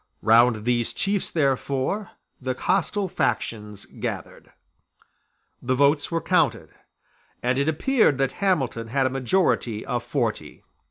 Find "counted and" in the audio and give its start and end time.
6.21-7.59